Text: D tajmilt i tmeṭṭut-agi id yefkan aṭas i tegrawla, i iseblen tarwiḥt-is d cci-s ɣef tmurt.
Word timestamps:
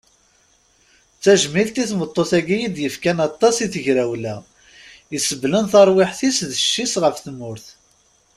D 1.15 1.19
tajmilt 1.23 1.75
i 1.83 1.85
tmeṭṭut-agi 1.89 2.57
id 2.67 2.75
yefkan 2.83 3.19
aṭas 3.29 3.55
i 3.65 3.67
tegrawla, 3.73 4.35
i 4.45 4.47
iseblen 5.17 5.65
tarwiḥt-is 5.71 6.37
d 6.51 6.53
cci-s 6.61 6.93
ɣef 7.03 7.15
tmurt. 7.25 7.65